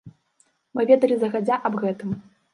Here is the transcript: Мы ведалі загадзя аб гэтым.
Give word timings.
Мы 0.79 0.87
ведалі 0.93 1.19
загадзя 1.25 1.61
аб 1.71 1.79
гэтым. 1.85 2.19